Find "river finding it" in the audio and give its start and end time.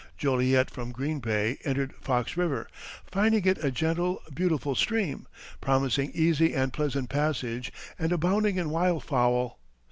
2.35-3.63